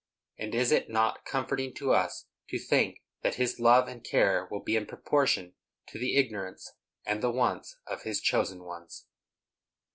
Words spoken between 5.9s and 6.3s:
the